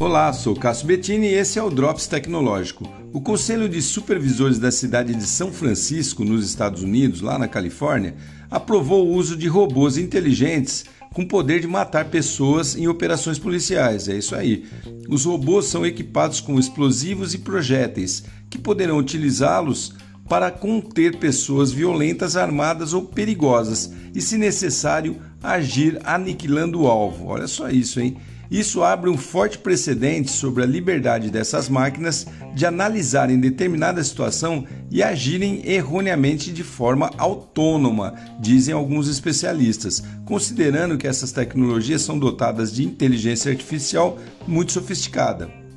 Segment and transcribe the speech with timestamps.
[0.00, 2.88] Olá, sou Cássio Bettini e esse é o Drops Tecnológico.
[3.12, 8.14] O Conselho de Supervisores da cidade de São Francisco, nos Estados Unidos, lá na Califórnia,
[8.48, 14.08] aprovou o uso de robôs inteligentes com poder de matar pessoas em operações policiais.
[14.08, 14.66] É isso aí.
[15.08, 19.94] Os robôs são equipados com explosivos e projéteis que poderão utilizá-los
[20.28, 27.26] para conter pessoas violentas, armadas ou perigosas e, se necessário, agir aniquilando o alvo.
[27.26, 28.16] Olha só isso, hein?
[28.50, 35.02] Isso abre um forte precedente sobre a liberdade dessas máquinas de analisarem determinada situação e
[35.02, 42.84] agirem erroneamente de forma autônoma, dizem alguns especialistas, considerando que essas tecnologias são dotadas de
[42.84, 45.67] inteligência artificial muito sofisticada.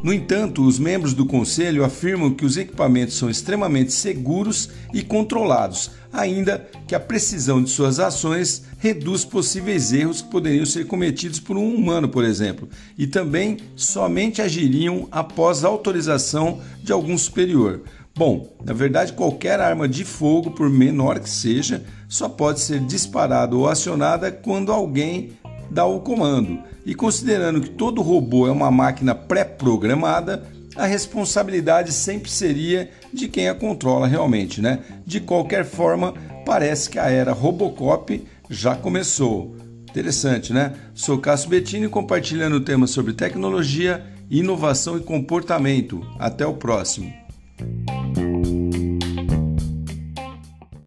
[0.00, 5.90] No entanto, os membros do conselho afirmam que os equipamentos são extremamente seguros e controlados,
[6.12, 11.56] ainda que a precisão de suas ações reduz possíveis erros que poderiam ser cometidos por
[11.56, 17.82] um humano, por exemplo, e também somente agiriam após autorização de algum superior.
[18.16, 23.54] Bom, na verdade, qualquer arma de fogo, por menor que seja, só pode ser disparada
[23.54, 25.32] ou acionada quando alguém
[25.70, 26.58] dá o comando.
[26.84, 33.48] E considerando que todo robô é uma máquina pré-programada, a responsabilidade sempre seria de quem
[33.48, 34.78] a controla realmente, né?
[35.04, 36.14] De qualquer forma,
[36.46, 39.56] parece que a era Robocop já começou.
[39.90, 40.74] Interessante, né?
[40.94, 46.00] Sou Cássio Bettini compartilhando temas sobre tecnologia, inovação e comportamento.
[46.18, 47.12] Até o próximo.